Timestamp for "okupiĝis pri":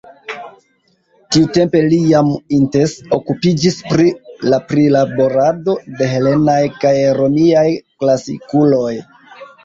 3.17-4.05